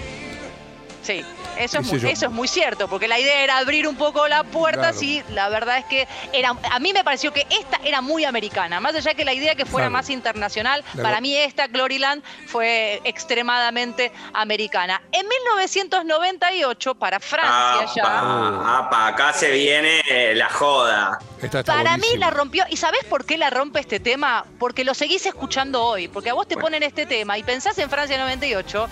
Sí, 1.03 1.25
eso 1.57 1.79
es, 1.79 1.87
muy, 1.87 1.99
yo. 2.01 2.09
eso 2.09 2.27
es 2.27 2.33
muy 2.33 2.47
cierto, 2.49 2.87
porque 2.87 3.09
la 3.09 3.19
idea 3.19 3.41
era 3.43 3.57
abrir 3.57 3.89
un 3.89 3.97
poco 3.97 4.29
la 4.29 4.45
puerta, 4.45 4.81
Claro. 4.91 4.99
sí, 4.99 5.23
la 5.31 5.49
verdad 5.49 5.79
es 5.79 5.87
que 5.87 6.07
era, 6.35 6.55
a 6.71 6.79
mí 6.81 6.93
me 6.93 7.03
pareció 7.03 7.33
que 7.33 7.47
esta 7.49 7.81
era 7.83 8.03
muy 8.03 8.27
americana, 8.27 8.79
más 8.79 8.95
allá 8.95 9.15
que 9.15 9.25
la 9.25 9.33
idea 9.33 9.55
que 9.55 9.65
fuera 9.65 9.87
Claro. 9.87 9.93
más 9.93 10.11
internacional, 10.11 10.85
De 10.93 11.03
para 11.03 11.23
mí 11.23 11.35
esta 11.35 11.67
Gloryland 11.67 12.23
fue 12.47 13.01
extremadamente 13.05 14.13
americana. 14.35 15.01
En 15.11 15.27
1998, 15.27 16.95
para 16.97 17.21
Francia 17.21 17.87
ya, 17.97 18.03
Apa, 18.03 18.79
apa, 18.79 19.07
acá 19.07 19.33
se 19.33 19.51
viene 19.53 20.03
eh, 20.11 20.35
la 20.35 20.51
joda. 20.51 21.19
Esta 21.41 21.61
está 21.61 21.75
para 21.75 21.97
mí 21.97 22.09
la 22.19 22.29
rompió. 22.31 22.65
¿Y 22.69 22.77
sabés 22.77 23.05
por 23.05 23.25
qué 23.25 23.39
la 23.39 23.49
rompe 23.49 23.81
este 23.81 23.99
tema? 23.99 24.45
Porque 24.59 24.85
lo 24.85 24.93
seguís 24.93 25.25
escuchando 25.25 25.83
hoy, 25.85 26.09
porque 26.09 26.29
a 26.29 26.35
vos 26.35 26.47
te 26.47 26.55
Bueno. 26.57 26.67
ponen 26.67 26.83
este 26.83 27.07
tema 27.07 27.39
y 27.39 27.43
pensás 27.45 27.79
en 27.79 27.89
Francia 27.89 28.19
98, 28.19 28.89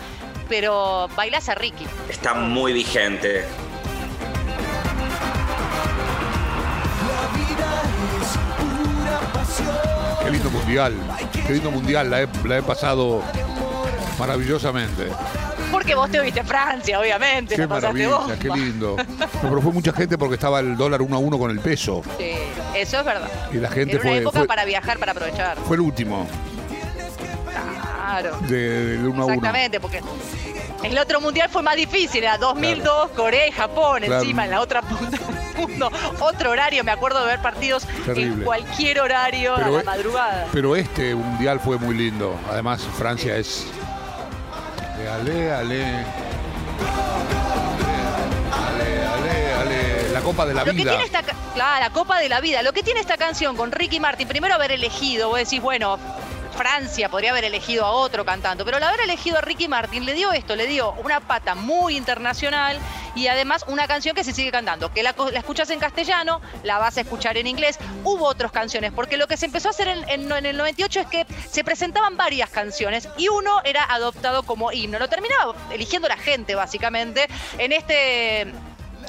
pero 0.49 1.09
bailás 1.17 1.49
a 1.49 1.55
Ricky. 1.55 1.87
Está 2.09 2.35
muy 2.35 2.73
vigente. 2.73 3.45
Qué 10.23 10.31
lindo 10.31 10.51
mundial. 10.51 10.95
Qué 11.47 11.53
lindo 11.53 11.71
mundial. 11.71 12.11
La 12.11 12.23
he, 12.23 12.29
la 12.45 12.59
he 12.59 12.63
pasado 12.63 13.23
maravillosamente. 14.19 15.09
Porque 15.71 15.95
vos 15.95 16.11
te 16.11 16.21
viste 16.21 16.43
Francia, 16.43 16.99
obviamente. 17.01 17.55
Qué 17.57 17.67
maravilla, 17.67 18.21
qué 18.41 18.49
lindo. 18.49 18.97
No, 18.97 19.49
pero 19.51 19.61
fue 19.63 19.73
mucha 19.73 19.93
gente 19.93 20.17
porque 20.17 20.35
estaba 20.35 20.61
el 20.61 20.77
dólar 20.77 21.03
uno 21.03 21.17
a 21.17 21.19
uno 21.19 21.39
con 21.39 21.51
el 21.51 21.61
peso. 21.61 22.03
Sí, 22.19 22.33
eso 22.75 23.01
es 23.01 23.05
verdad. 23.05 23.29
Y 23.53 23.57
la 23.59 23.69
gente 23.69 23.93
Era 23.97 24.01
una 24.03 24.11
fue- 24.11 24.19
época 24.21 24.39
fue- 24.41 24.49
para 24.49 24.65
viajar, 24.65 24.99
para 24.99 25.13
aprovechar. 25.13 25.57
Fue 25.67 25.77
el 25.77 25.83
último 25.83 26.27
Claro. 28.21 28.37
de- 28.43 28.85
del 28.97 29.07
uno 29.07 29.23
a 29.23 29.25
uno. 29.27 29.35
Exactamente, 29.35 29.81
porque 29.81 30.03
el 30.83 30.99
otro 30.99 31.21
mundial 31.21 31.49
fue 31.51 31.63
más 31.63 31.77
difícil, 31.77 32.23
era 32.23 32.39
2002, 32.39 33.11
Corea 33.11 33.47
y 33.49 33.53
Japón, 33.53 34.03
Claro. 34.03 34.23
encima 34.23 34.45
en 34.45 34.51
la 34.51 34.61
otra 34.61 34.83
punta 34.83 35.17
del 35.19 35.57
mundo. 35.69 35.91
Otro 36.21 36.51
horario, 36.51 36.85
me 36.85 36.91
acuerdo 36.93 37.21
de 37.21 37.27
ver 37.27 37.41
partidos 37.43 37.87
en 38.07 38.41
cualquier 38.43 39.01
horario 39.01 39.55
a 39.55 39.57
Pero, 39.57 39.71
la 39.73 39.81
eh, 39.81 39.85
madrugada. 39.85 40.47
pero 40.53 40.77
este 40.77 41.15
mundial 41.15 41.61
fue 41.61 41.79
muy 41.79 41.95
lindo. 41.97 42.37
Además, 42.51 42.83
Francia 42.99 43.37
es. 43.37 43.67
Ale, 45.13 45.53
ale, 45.53 45.53
ale. 45.53 46.05
Ale, 48.53 49.07
ale, 49.07 49.55
ale. 49.55 50.09
La 50.13 50.21
Copa 50.21 50.47
de 50.47 50.55
la 50.55 50.61
Lo 50.61 50.67
que 50.73 50.77
Vida. 50.77 50.91
tiene 50.93 51.05
esta, 51.05 51.23
claro, 51.55 51.81
la 51.81 51.91
Copa 51.91 52.19
de 52.19 52.29
la 52.29 52.41
Vida, 52.41 52.63
lo 52.63 52.73
que 52.73 52.83
tiene 52.83 53.01
esta 53.01 53.17
canción 53.17 53.57
con 53.57 53.73
Ricky 53.73 54.01
Martin, 54.01 54.27
primero 54.29 54.55
haber 54.55 54.73
elegido, 54.73 55.29
vos 55.29 55.39
decís, 55.39 55.61
bueno, 55.61 55.99
Francia 56.57 57.11
podría 57.11 57.31
haber 57.31 57.45
elegido 57.45 57.85
a 57.85 57.91
otro 57.91 58.25
cantante, 58.25 58.65
pero 58.65 58.79
al 58.79 58.83
haber 58.83 59.01
elegido 59.01 59.37
a 59.39 59.43
Ricky 59.43 59.69
Martin 59.69 60.07
le 60.07 60.15
dio 60.15 60.33
esto, 60.33 60.57
le 60.57 60.67
dio 60.67 60.93
una 60.93 61.21
pata 61.21 61.55
muy 61.55 61.97
internacional 61.97 62.79
y 63.15 63.27
además 63.29 63.65
una 63.69 63.87
canción 63.87 64.17
que 64.17 64.25
se 64.25 64.33
sigue 64.33 64.51
cantando, 64.51 64.93
que 64.93 65.03
la, 65.03 65.15
escuchas 65.35 65.71
en 65.71 65.79
castellano, 65.79 66.41
la 66.63 66.79
vas 66.79 66.97
a 66.97 67.03
escuchar 67.03 67.37
en 67.37 67.47
inglés. 67.47 67.79
Hubo 68.05 68.25
otras 68.27 68.53
canciones, 68.53 68.93
porque 68.93 69.17
lo 69.17 69.27
que 69.27 69.37
se 69.37 69.47
empezó 69.47 69.69
a 69.69 69.71
hacer 69.73 69.89
en 69.89 70.33
el 70.33 70.57
98 70.57 71.01
es 71.01 71.07
que 71.07 71.27
se 71.51 71.63
presentaban 71.63 72.17
varias 72.17 72.51
canciones 72.51 73.09
y 73.17 73.29
uno 73.29 73.61
era 73.65 73.85
adoptado 73.85 74.43
como 74.43 74.73
himno. 74.73 74.99
Lo 74.99 75.09
terminaba 75.09 75.55
eligiendo 75.71 76.09
la 76.09 76.17
gente, 76.17 76.55
básicamente. 76.55 77.27
En 77.59 77.73
este. 77.73 78.53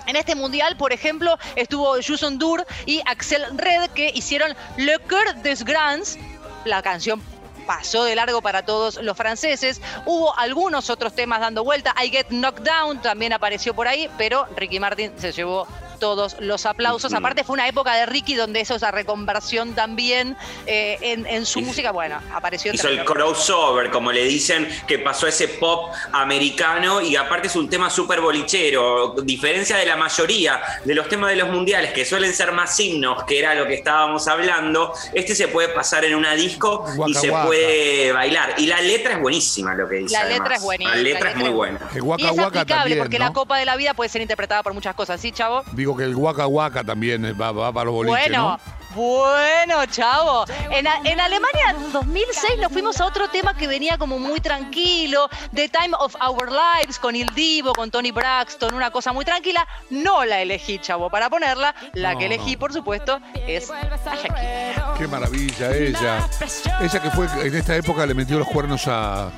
En 0.06 0.16
este 0.16 0.36
mundial, 0.36 0.78
por 0.78 0.94
ejemplo, 0.94 1.38
estuvo 1.58 1.96
Juson 2.02 2.38
Dur 2.38 2.66
y 2.86 3.02
Axel 3.06 3.44
Red 3.58 3.90
que 3.90 4.10
hicieron 4.16 4.56
Le 4.78 5.00
Coeur 5.00 5.36
des 5.44 5.66
Grands, 5.66 6.18
la 6.64 6.82
canción 6.82 7.22
pasó 7.68 8.06
de 8.06 8.16
largo 8.16 8.42
para 8.42 8.64
todos 8.64 9.00
los 9.04 9.16
franceses. 9.16 9.82
Hubo 10.06 10.36
algunos 10.36 10.90
otros 10.90 11.14
temas 11.14 11.42
dando 11.42 11.64
vuelta. 11.64 11.94
I 12.04 12.10
Get 12.10 12.30
Knocked 12.30 12.64
Down 12.64 13.02
también 13.02 13.34
apareció 13.34 13.76
por 13.76 13.88
ahí, 13.88 14.10
pero 14.18 14.48
Ricky 14.56 14.80
Martin 14.80 15.12
se 15.18 15.32
llevó 15.32 15.68
todos 15.98 16.36
los 16.40 16.66
aplausos. 16.66 17.14
Aparte 17.14 17.44
fue 17.44 17.54
una 17.54 17.68
época 17.68 17.96
de 17.96 18.06
Ricky 18.06 18.36
donde 18.36 18.62
eso, 18.62 18.76
esa 18.76 18.92
reconversión 18.92 19.74
también 19.74 20.36
eh, 20.66 20.98
en, 21.02 21.26
en 21.26 21.46
su 21.46 21.60
Hizo- 21.60 21.68
música, 21.68 21.92
bueno, 21.92 22.20
apareció. 22.34 22.74
Hizo 22.74 22.88
el 22.88 23.04
crossover, 23.06 23.90
como 23.90 24.12
le 24.12 24.24
dicen, 24.26 24.68
que 24.88 25.00
pasó 25.00 25.28
ese 25.28 25.48
pop 25.48 25.92
americano 26.14 27.02
y 27.02 27.16
aparte 27.16 27.48
es 27.48 27.56
un 27.56 27.70
tema 27.70 27.90
súper 27.90 28.22
bolichero. 28.22 29.16
Diferencia 29.24 29.78
de 29.78 29.86
la 29.86 29.96
mayoría 29.96 30.62
de 30.84 30.94
los 30.96 31.08
temas 31.10 31.30
de 31.32 31.38
los 31.38 31.50
mundiales, 31.50 31.94
que 31.94 32.06
suelen 32.06 32.34
ser 32.34 32.52
más 32.52 32.80
himnos, 32.80 33.24
que 33.24 33.40
era 33.40 33.56
lo 33.56 33.66
que 33.66 33.76
estábamos 33.76 34.28
hablando, 34.28 34.94
este 35.14 35.36
se 35.36 35.48
puede 35.48 35.70
pasar 35.70 36.06
en 36.06 36.16
una 36.16 36.34
disco 36.34 36.86
y 37.08 37.14
se 37.14 37.30
guaca. 37.30 37.48
puede 37.48 38.12
bailar. 38.12 38.54
Y 38.58 38.68
la 38.68 38.82
letra 38.82 39.14
es 39.14 39.22
buenísima, 39.22 39.74
lo 39.74 39.88
que 39.88 39.96
dice. 39.98 40.14
La 40.14 40.24
letra 40.26 40.36
además. 40.46 40.58
es 40.60 40.64
buenísima, 40.64 40.96
La 40.96 41.02
letra 41.02 41.24
la 41.26 41.30
es 41.32 41.36
muy 41.38 41.50
buena. 41.50 41.80
El 41.94 41.98
Y 41.98 42.02
Waka 42.02 42.24
es 42.24 42.30
aplicable 42.40 42.66
también, 42.66 43.00
porque 43.00 43.20
¿no? 43.20 43.26
la 43.26 43.34
Copa 43.34 43.58
de 43.58 43.66
la 43.66 43.76
Vida 43.76 43.94
puede 43.94 44.10
ser 44.10 44.22
interpretada 44.22 44.64
por 44.64 44.74
muchas 44.74 44.96
cosas, 44.96 45.20
¿sí, 45.20 45.32
chavo? 45.32 45.64
Digo 45.88 45.96
que 45.96 46.04
el 46.04 46.16
Waka 46.18 46.48
Waka 46.48 46.84
también 46.84 47.24
va, 47.40 47.54
va 47.54 47.72
para 47.72 47.86
los 47.86 47.94
boliches, 47.94 48.28
Bueno, 48.28 48.60
¿no? 48.94 48.94
bueno, 48.94 49.86
chavo. 49.86 50.44
En, 50.70 50.86
en 50.86 51.18
Alemania 51.22 51.70
en 51.70 51.94
2006 51.94 52.60
nos 52.62 52.74
fuimos 52.74 53.00
a 53.00 53.06
otro 53.06 53.30
tema 53.30 53.54
que 53.56 53.68
venía 53.68 53.98
como 53.98 54.20
muy 54.20 54.42
tranquilo, 54.42 55.30
The 55.56 55.70
Time 55.70 55.96
of 55.98 56.14
Our 56.22 56.52
Lives, 56.52 57.00
con 57.00 57.16
Il 57.16 57.30
Divo, 57.34 57.72
con 57.72 57.90
Tony 57.90 58.12
Braxton, 58.12 58.74
una 58.74 58.92
cosa 58.92 59.14
muy 59.14 59.24
tranquila. 59.24 59.66
No 59.90 60.26
la 60.26 60.42
elegí, 60.42 60.78
chavo, 60.80 61.10
para 61.10 61.30
ponerla. 61.30 61.74
La 61.94 62.12
No, 62.16 62.20
que 62.20 62.26
elegí, 62.26 62.56
no. 62.56 62.60
por 62.60 62.74
supuesto, 62.74 63.22
es 63.48 63.72
Shakira. 64.04 64.94
Qué 64.98 65.08
maravilla 65.08 65.74
ella. 65.74 66.28
Ella 66.82 67.02
que 67.02 67.12
fue 67.12 67.28
en 67.46 67.56
esta 67.56 67.78
época 67.78 68.06
le 68.06 68.14
metió 68.14 68.38
los 68.38 68.48
cuernos 68.50 68.86
a, 68.90 69.32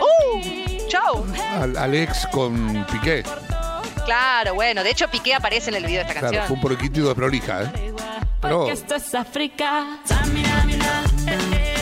¡Uh! 0.00 0.40
¡Chao! 0.88 1.24
al, 1.60 1.76
al 1.76 1.94
ex 1.94 2.26
con 2.32 2.84
Piqué. 2.90 3.22
Claro, 4.04 4.54
bueno, 4.54 4.82
de 4.82 4.90
hecho 4.90 5.08
Piqué 5.08 5.34
aparece 5.34 5.70
en 5.70 5.76
el 5.76 5.84
video 5.86 6.02
de 6.04 6.08
esta 6.08 6.20
Claro, 6.20 6.36
canción. 6.36 6.46
fue 6.46 6.56
un 6.70 6.76
poquitito 6.76 7.08
de 7.08 7.14
prolija, 7.14 7.62
¿eh? 7.62 7.94
Pero 8.40 8.58
Porque 8.58 8.72
esto 8.72 8.94
es 8.96 9.14
África. 9.14 9.98
Eh, 10.10 10.14
eh. 11.28 11.28
Eh, 11.28 11.38
eh. 11.52 11.76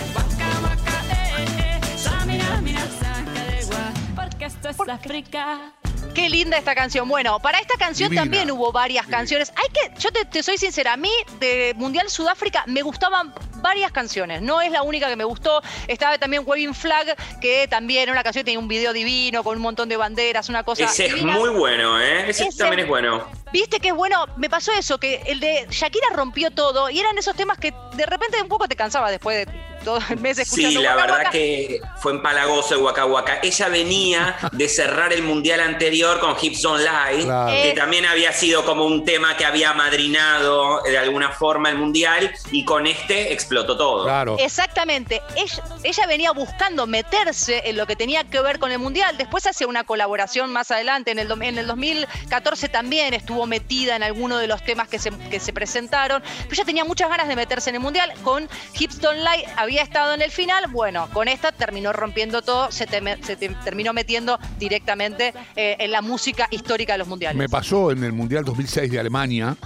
Porque 4.14 4.44
esto 4.44 4.68
es 4.68 4.76
África. 4.88 5.72
Qué 6.14 6.28
linda 6.28 6.56
esta 6.58 6.74
canción. 6.74 7.08
Bueno, 7.08 7.38
para 7.40 7.58
esta 7.60 7.74
canción 7.78 8.10
Divina. 8.10 8.22
también 8.22 8.50
hubo 8.50 8.72
varias 8.72 9.04
Divina. 9.06 9.18
canciones. 9.18 9.52
Hay 9.56 9.68
que, 9.72 10.00
yo 10.00 10.10
te, 10.10 10.24
te 10.24 10.42
soy 10.42 10.58
sincera, 10.58 10.94
a 10.94 10.96
mí 10.96 11.10
de 11.38 11.74
Mundial 11.76 12.08
Sudáfrica 12.10 12.64
me 12.66 12.82
gustaban 12.82 13.32
varias 13.60 13.92
canciones. 13.92 14.42
No 14.42 14.60
es 14.60 14.70
la 14.72 14.82
única 14.82 15.08
que 15.08 15.16
me 15.16 15.24
gustó. 15.24 15.62
Estaba 15.88 16.18
también 16.18 16.42
Waving 16.46 16.74
Flag, 16.74 17.16
que 17.40 17.66
también 17.68 18.04
era 18.04 18.12
una 18.12 18.22
canción 18.22 18.40
que 18.42 18.46
tenía 18.46 18.58
un 18.58 18.68
video 18.68 18.92
divino 18.92 19.42
con 19.44 19.56
un 19.56 19.62
montón 19.62 19.88
de 19.88 19.96
banderas, 19.96 20.48
una 20.48 20.62
cosa. 20.62 20.84
Ese 20.84 21.06
es 21.06 21.22
muy 21.22 21.50
bueno, 21.50 22.00
¿eh? 22.00 22.28
Ese, 22.30 22.44
Ese- 22.48 22.58
también 22.58 22.80
es 22.80 22.88
bueno. 22.88 23.26
Viste 23.52 23.80
que 23.80 23.88
es 23.88 23.94
bueno, 23.94 24.26
me 24.36 24.48
pasó 24.48 24.72
eso, 24.72 24.98
que 24.98 25.22
el 25.26 25.40
de 25.40 25.66
Shakira 25.70 26.08
rompió 26.14 26.50
todo 26.50 26.88
y 26.90 27.00
eran 27.00 27.16
esos 27.18 27.34
temas 27.36 27.58
que 27.58 27.72
de 27.94 28.06
repente 28.06 28.40
un 28.40 28.48
poco 28.48 28.68
te 28.68 28.76
cansaba 28.76 29.10
después 29.10 29.46
de 29.46 29.70
todo 29.84 29.98
el 30.10 30.18
mes 30.20 30.38
escuchando. 30.38 30.78
Sí, 30.78 30.84
la 30.84 30.90
Waka 30.90 31.02
verdad 31.02 31.18
Waka. 31.18 31.30
que 31.30 31.80
fue 32.02 32.12
empalagoso 32.12 32.74
el 32.74 32.82
Waka 32.82 33.06
Waka. 33.06 33.38
Ella 33.42 33.68
venía 33.68 34.36
de 34.52 34.68
cerrar 34.68 35.12
el 35.14 35.22
mundial 35.22 35.60
anterior 35.60 36.20
con 36.20 36.36
Hips 36.40 36.60
Claro. 36.60 37.50
que 37.50 37.70
Eh. 37.70 37.74
también 37.74 38.04
había 38.04 38.30
sido 38.32 38.64
como 38.66 38.84
un 38.84 39.04
tema 39.06 39.36
que 39.38 39.44
había 39.46 39.72
madrinado 39.72 40.82
de 40.82 40.98
alguna 40.98 41.30
forma 41.30 41.70
el 41.70 41.76
mundial, 41.78 42.30
y 42.52 42.64
con 42.64 42.86
este 42.86 43.32
explotó 43.32 43.76
todo. 43.76 44.04
claro. 44.04 44.36
Exactamente. 44.38 45.22
Ella, 45.36 45.62
ella 45.82 46.06
venía 46.06 46.32
buscando 46.32 46.86
meterse 46.86 47.62
en 47.64 47.76
lo 47.78 47.86
que 47.86 47.96
tenía 47.96 48.24
que 48.24 48.40
ver 48.40 48.58
con 48.58 48.70
el 48.72 48.78
Mundial. 48.78 49.16
Después 49.16 49.46
hace 49.46 49.64
una 49.66 49.84
colaboración 49.84 50.52
más 50.52 50.70
adelante. 50.70 51.10
En 51.10 51.18
el, 51.18 51.30
en 51.42 51.58
el 51.58 51.66
2014 51.66 52.68
también 52.68 53.14
estuvo 53.14 53.39
metida 53.46 53.96
en 53.96 54.02
alguno 54.02 54.38
de 54.38 54.46
los 54.46 54.62
temas 54.64 54.88
que 54.88 54.98
se, 54.98 55.10
que 55.30 55.40
se 55.40 55.52
presentaron. 55.52 56.22
Pero 56.42 56.52
ella 56.54 56.64
tenía 56.64 56.84
muchas 56.84 57.08
ganas 57.08 57.28
de 57.28 57.36
meterse 57.36 57.70
en 57.70 57.76
el 57.76 57.82
Mundial. 57.82 58.12
Con 58.22 58.48
Hips 58.78 59.00
Lie 59.02 59.46
había 59.56 59.82
estado 59.82 60.14
en 60.14 60.22
el 60.22 60.30
final. 60.30 60.64
Bueno, 60.70 61.08
con 61.12 61.28
esta 61.28 61.52
terminó 61.52 61.92
rompiendo 61.92 62.42
todo. 62.42 62.70
Se, 62.70 62.86
te- 62.86 63.22
se 63.24 63.36
te- 63.36 63.48
terminó 63.64 63.92
metiendo 63.92 64.38
directamente 64.58 65.34
eh, 65.56 65.76
en 65.78 65.90
la 65.90 66.02
música 66.02 66.48
histórica 66.50 66.94
de 66.94 66.98
los 66.98 67.08
Mundiales. 67.08 67.36
Me 67.38 67.48
pasó 67.48 67.90
en 67.90 68.04
el 68.04 68.12
Mundial 68.12 68.44
2006 68.44 68.90
de 68.90 68.98
Alemania. 69.00 69.56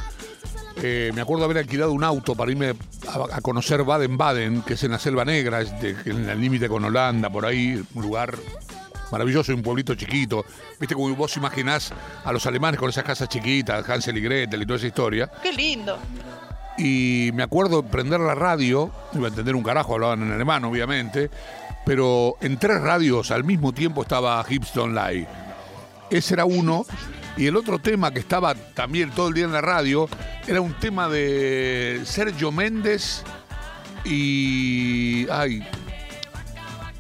eh, 0.83 1.12
me 1.14 1.21
acuerdo 1.21 1.45
haber 1.45 1.59
alquilado 1.59 1.93
un 1.93 2.02
auto 2.04 2.35
para 2.35 2.50
irme 2.50 2.75
a, 3.09 3.40
conocer 3.40 3.85
Baden-Baden, 3.85 4.62
que 4.62 4.75
es 4.75 4.83
en 4.83 4.90
la 4.90 4.99
Selva 4.99 5.25
Negra, 5.25 5.61
en 5.62 6.28
el 6.28 6.40
límite 6.40 6.69
con 6.69 6.85
Holanda, 6.85 7.31
por 7.31 7.47
ahí, 7.47 7.81
un 7.95 8.02
lugar 8.02 8.35
maravilloso 9.14 9.52
y 9.52 9.54
un 9.54 9.62
pueblito 9.62 9.94
chiquito. 9.94 10.44
Viste 10.80 10.97
como 10.97 11.14
vos 11.14 11.37
imaginás 11.37 11.92
a 12.25 12.33
los 12.33 12.44
alemanes 12.47 12.80
con 12.80 12.88
esas 12.88 13.04
casas 13.04 13.28
chiquitas, 13.28 13.88
Hansel 13.88 14.18
y 14.18 14.21
Gretel 14.21 14.61
y 14.61 14.66
toda 14.66 14.78
esa 14.78 14.88
historia. 14.88 15.30
Qué 15.40 15.52
lindo. 15.52 15.97
Y 16.76 17.30
me 17.33 17.44
acuerdo 17.44 17.85
prender 17.85 18.18
la 18.18 18.35
radio, 18.35 18.90
iba 19.12 19.26
a 19.26 19.28
entender 19.28 19.54
un 19.54 19.62
carajo, 19.62 19.94
hablaban 19.94 20.23
en 20.23 20.33
alemán, 20.33 20.64
obviamente, 20.64 21.30
pero 21.87 22.37
en 22.40 22.59
tres 22.59 22.80
radios 22.80 23.30
al 23.30 23.44
mismo 23.44 23.73
tiempo 23.73 24.02
estaba 24.02 24.44
Hips 24.49 24.75
Don't 24.75 24.97
Lie. 24.97 25.28
Ese 26.11 26.35
era 26.35 26.44
uno. 26.44 26.85
Y 27.37 27.47
el 27.47 27.56
otro 27.56 27.78
tema 27.80 28.12
que 28.12 28.21
estaba 28.21 28.54
también 28.54 29.11
todo 29.11 29.28
el 29.28 29.35
día 29.35 29.44
en 29.44 29.52
la 29.52 29.61
radio 29.61 30.09
era 30.47 30.61
un 30.61 30.73
tema 30.75 31.09
de 31.09 32.00
Sergio 32.04 32.50
Méndez 32.52 33.23
y. 34.04 35.28
Ay. 35.30 35.66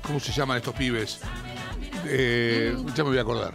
¿Cómo 0.02 0.20
se 0.20 0.32
llaman 0.32 0.58
estos 0.58 0.74
pibes? 0.74 1.20
Eh, 2.06 2.76
ya 2.94 3.04
me 3.04 3.10
voy 3.10 3.18
a 3.18 3.22
acordar. 3.22 3.52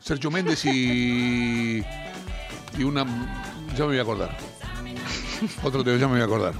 Sergio 0.00 0.30
Méndez 0.30 0.64
y. 0.64 1.84
Y 2.76 2.82
una. 2.84 3.04
Ya 3.74 3.80
me 3.80 3.86
voy 3.86 3.98
a 3.98 4.02
acordar. 4.02 4.36
Otro 5.62 5.84
tema, 5.84 5.96
ya 5.98 6.06
me 6.06 6.12
voy 6.14 6.20
a 6.22 6.24
acordar. 6.24 6.54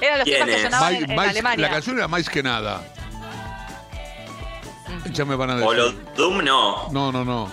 Eran 0.00 0.18
los 0.18 0.24
¿Quién 0.24 0.40
temas 0.44 0.56
que 0.56 0.62
sonaban 0.64 0.94
en, 0.94 1.10
en 1.10 1.16
mais- 1.16 1.30
Alemania. 1.30 1.66
la 1.66 1.72
canción 1.72 1.96
era 1.98 2.08
más 2.08 2.28
que 2.28 2.42
nada. 2.42 2.82
Ya 5.12 5.24
me 5.24 5.34
van 5.36 5.50
a 5.50 5.54
decir. 5.56 5.68
Holodum 5.68 6.44
no. 6.44 6.92
No, 6.92 7.12
no, 7.12 7.24
no. 7.24 7.50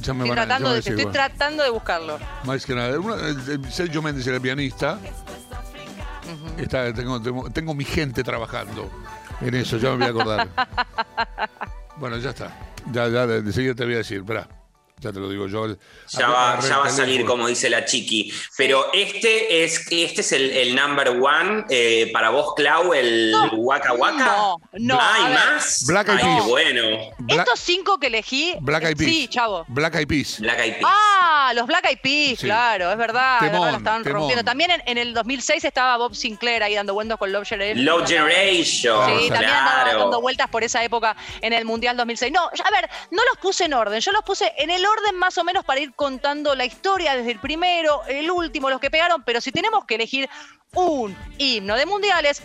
Ya 0.00 0.12
me 0.14 0.24
Estoy 0.24 0.30
van 0.30 0.38
a, 0.38 0.42
ya 0.42 0.46
tratando, 0.46 0.68
me 0.68 0.70
de, 0.70 0.76
decir, 0.76 0.92
estoy 0.92 1.04
bueno. 1.04 1.12
tratando 1.12 1.62
de 1.62 1.70
buscarlo. 1.70 2.18
Más 2.44 2.66
que 2.66 2.74
nada. 2.74 2.98
Una- 2.98 3.14
el- 3.16 3.50
el 3.50 3.72
Sergio 3.72 4.02
Méndez 4.02 4.26
era 4.26 4.36
el 4.36 4.42
pianista. 4.42 4.98
Está, 6.58 6.92
tengo, 6.92 7.20
tengo, 7.20 7.50
tengo 7.50 7.74
mi 7.74 7.84
gente 7.84 8.22
trabajando 8.24 8.90
en 9.44 9.54
eso, 9.54 9.76
ya 9.76 9.90
me 9.90 9.96
voy 9.96 10.06
a 10.06 10.10
acordar. 10.10 10.48
bueno, 11.96 12.16
ya 12.18 12.30
está. 12.30 12.50
Ya, 12.92 13.08
ya, 13.08 13.26
de, 13.26 13.42
de 13.42 13.52
seguida 13.52 13.74
te 13.74 13.84
voy 13.84 13.94
a 13.94 13.98
decir, 13.98 14.18
espera. 14.18 14.48
Ya 15.02 15.12
te 15.12 15.18
lo 15.20 15.28
digo 15.28 15.48
yo. 15.48 15.66
Ya 15.66 15.74
Agarré- 16.28 16.32
va, 16.32 16.60
ya 16.60 16.66
el 16.76 16.80
va 16.80 16.86
a 16.86 16.90
salir 16.90 17.24
como 17.26 17.48
dice 17.48 17.68
la 17.68 17.84
chiqui. 17.84 18.32
Pero 18.56 18.86
este 18.92 19.64
es, 19.64 19.86
este 19.90 20.20
es 20.20 20.32
el, 20.32 20.50
el 20.52 20.74
number 20.76 21.08
one 21.08 21.64
eh, 21.70 22.08
para 22.12 22.30
vos, 22.30 22.54
Clau, 22.54 22.94
el 22.94 23.34
Waka 23.54 23.94
Waka. 23.94 24.24
No, 24.24 24.56
no, 24.74 24.98
¿Hay 25.00 25.24
ver. 25.24 25.32
más? 25.34 25.84
Black 25.88 26.08
Eyed 26.08 26.20
Peas. 26.20 26.46
bueno. 26.46 26.82
Estos 27.28 27.58
cinco 27.60 27.98
que 27.98 28.06
elegí. 28.06 28.54
Black 28.60 28.84
Eyed 28.84 28.96
Peas. 28.96 29.10
Sí, 29.10 29.28
chavo. 29.28 29.64
Black 29.68 29.96
Eyed 29.96 30.06
Peas. 30.06 30.38
Black 30.40 30.60
Eyed 30.60 30.74
Peas. 30.74 30.84
Ah, 30.86 31.52
los 31.54 31.66
Black 31.66 31.84
Eyed 31.86 31.98
Peas, 32.00 32.38
Sí. 32.38 32.46
claro, 32.46 32.90
es 32.92 32.96
verdad. 32.96 33.38
es 33.42 33.50
Temón, 33.50 33.64
verdad, 33.64 33.78
estaban 33.78 34.02
temón. 34.04 34.18
rompiendo. 34.20 34.44
También 34.44 34.70
en, 34.70 34.82
en 34.86 34.98
el 34.98 35.14
2006 35.14 35.64
estaba 35.64 35.96
Bob 35.96 36.14
Sinclair 36.14 36.62
ahí 36.62 36.74
dando 36.76 36.94
vueltas 36.94 37.18
con 37.18 37.32
Love 37.32 37.48
Generation. 37.48 37.84
Low 37.84 38.06
Generation. 38.06 39.18
Sí, 39.18 39.28
también 39.30 39.50
andaba 39.52 39.92
dando 39.94 40.20
vueltas 40.20 40.48
por 40.48 40.62
esa 40.62 40.82
época 40.84 41.16
en 41.40 41.52
el 41.52 41.64
Mundial 41.64 41.96
2006. 41.96 42.32
No, 42.32 42.44
a 42.44 42.70
ver, 42.70 42.88
no 43.10 43.22
los 43.24 43.38
puse 43.40 43.64
en 43.64 43.74
orden. 43.74 44.00
Yo 44.00 44.12
los 44.12 44.22
puse 44.22 44.52
en 44.58 44.70
el 44.70 44.84
orden 44.84 44.91
más 45.14 45.38
o 45.38 45.44
menos 45.44 45.64
para 45.64 45.80
ir 45.80 45.94
contando 45.94 46.54
la 46.54 46.64
historia 46.64 47.14
desde 47.14 47.32
el 47.32 47.38
primero, 47.38 48.02
el 48.08 48.30
último, 48.30 48.70
los 48.70 48.80
que 48.80 48.90
pegaron. 48.90 49.22
Pero 49.22 49.40
si 49.40 49.52
tenemos 49.52 49.84
que 49.84 49.96
elegir 49.96 50.28
un 50.74 51.16
himno 51.38 51.76
de 51.76 51.86
mundiales, 51.86 52.42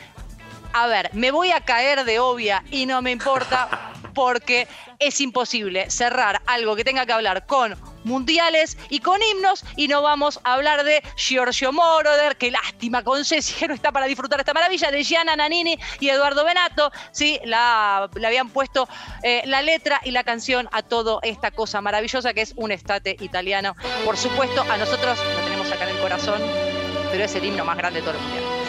a 0.73 0.87
ver, 0.87 1.09
me 1.13 1.31
voy 1.31 1.51
a 1.51 1.61
caer 1.61 2.03
de 2.05 2.19
obvia 2.19 2.63
y 2.71 2.85
no 2.85 3.01
me 3.01 3.11
importa 3.11 3.93
porque 4.13 4.67
es 4.99 5.21
imposible 5.21 5.89
cerrar 5.89 6.41
algo 6.45 6.75
que 6.75 6.83
tenga 6.83 7.05
que 7.05 7.13
hablar 7.13 7.45
con 7.45 7.75
mundiales 8.07 8.77
y 8.89 8.99
con 8.99 9.21
himnos 9.21 9.63
y 9.75 9.87
no 9.87 10.01
vamos 10.01 10.39
a 10.43 10.53
hablar 10.53 10.83
de 10.83 11.03
Giorgio 11.15 11.71
Moroder, 11.71 12.37
qué 12.37 12.49
lástima 12.49 13.03
con 13.03 13.23
Ceci 13.23 13.53
que 13.53 13.67
no 13.67 13.73
está 13.73 13.91
para 13.91 14.07
disfrutar 14.07 14.39
esta 14.39 14.53
maravilla, 14.53 14.89
de 14.91 15.03
Gianna 15.03 15.35
Nannini 15.35 15.77
y 15.99 16.09
Eduardo 16.09 16.45
Benato, 16.45 16.91
sí, 17.11 17.39
la, 17.43 18.09
le 18.15 18.27
habían 18.27 18.49
puesto 18.49 18.87
eh, 19.23 19.43
la 19.45 19.61
letra 19.61 20.01
y 20.03 20.11
la 20.11 20.23
canción 20.23 20.69
a 20.71 20.81
toda 20.81 21.19
esta 21.23 21.51
cosa 21.51 21.81
maravillosa 21.81 22.33
que 22.33 22.41
es 22.41 22.53
un 22.55 22.71
estate 22.71 23.17
italiano. 23.19 23.75
Por 24.05 24.17
supuesto, 24.17 24.61
a 24.61 24.77
nosotros 24.77 25.19
lo 25.19 25.43
tenemos 25.43 25.71
acá 25.71 25.83
en 25.83 25.95
el 25.95 26.01
corazón, 26.01 26.41
pero 27.11 27.23
es 27.23 27.35
el 27.35 27.45
himno 27.45 27.65
más 27.65 27.77
grande 27.77 27.99
de 27.99 28.05
todo 28.05 28.15
el 28.15 28.21
mundial. 28.21 28.66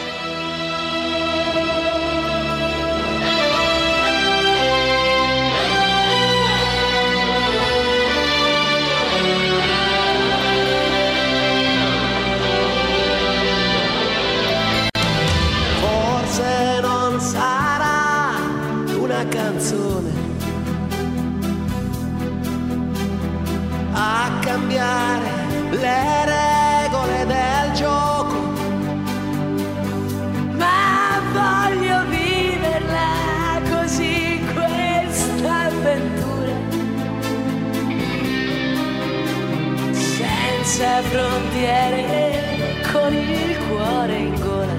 Frontiere 41.01 42.81
con 42.91 43.13
il 43.13 43.57
cuore 43.67 44.17
in 44.17 44.35
gola 44.39 44.73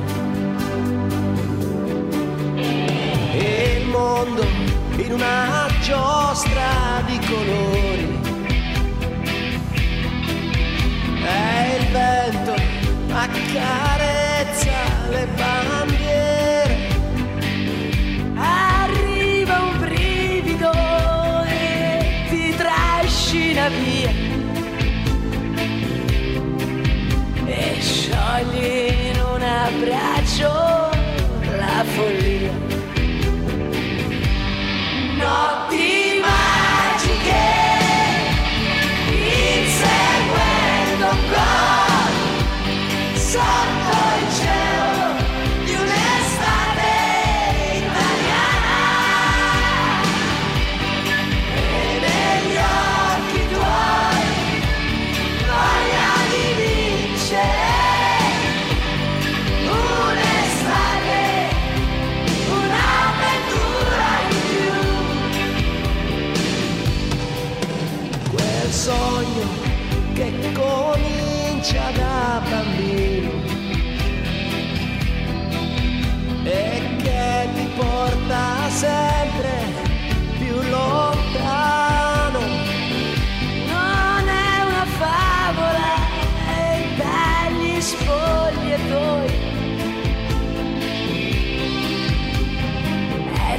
e 3.33 3.79
il 3.81 3.87
mondo 3.89 4.45
in 4.97 5.13
una 5.13 5.67
giostra 5.81 7.03
di 7.07 7.19
colori. 7.27 8.19
E 11.23 11.77
il 11.79 11.87
vento 11.91 12.55
accarezza 13.13 14.73
le 15.09 15.27
bandiere. 15.37 16.89
arriva 18.37 19.61
un 19.61 19.79
brivido 19.79 20.73
e 21.47 22.27
ti 22.29 22.55
trascina 22.57 23.69
via 23.69 24.30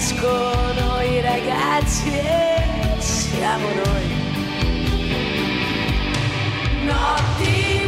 escono 0.01 0.99
i 1.03 1.21
ragazzi 1.21 2.09
e 2.09 2.95
siamo 2.97 3.67
noi. 3.67 4.07
Notti 6.85 7.85